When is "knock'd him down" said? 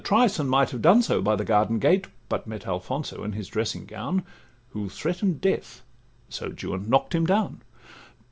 6.89-7.61